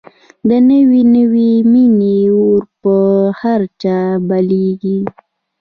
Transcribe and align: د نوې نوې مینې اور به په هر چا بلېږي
د 0.47 0.49
نوې 0.69 1.01
نوې 1.15 1.51
مینې 1.71 2.17
اور 2.35 2.61
به 2.65 2.67
په 2.81 2.95
هر 3.39 3.61
چا 3.81 3.97
بلېږي 4.27 4.99